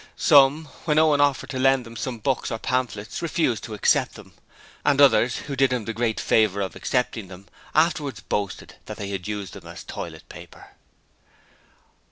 Some, 0.17 0.65
when 0.85 0.97
Owen 0.97 1.21
offered 1.21 1.51
to 1.51 1.59
lend 1.59 1.85
them 1.85 1.95
some 1.95 2.17
books 2.17 2.49
or 2.49 2.57
pamphlets 2.57 3.21
refused 3.21 3.63
to 3.65 3.75
accept 3.75 4.15
them, 4.15 4.33
and 4.83 4.99
others 4.99 5.41
who 5.45 5.55
did 5.55 5.71
him 5.71 5.85
the 5.85 5.93
great 5.93 6.19
favour 6.19 6.61
of 6.61 6.75
accepting 6.75 7.27
them, 7.27 7.45
afterwards 7.75 8.19
boasted 8.21 8.77
that 8.87 8.97
they 8.97 9.09
had 9.09 9.27
used 9.27 9.53
them 9.53 9.67
as 9.67 9.83
toilet 9.83 10.27
paper. 10.27 10.69